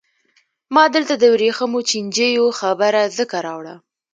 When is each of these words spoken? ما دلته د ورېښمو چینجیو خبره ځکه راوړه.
ما 0.73 0.83
دلته 0.95 1.13
د 1.17 1.23
ورېښمو 1.33 1.79
چینجیو 1.89 2.45
خبره 2.59 3.01
ځکه 3.17 3.37
راوړه. 3.47 3.75